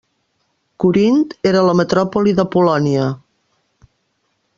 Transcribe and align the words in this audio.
Corint 0.83 1.19
era 1.49 1.61
la 1.67 1.75
metròpoli 1.81 2.33
d'Apol·lònia. 2.39 3.05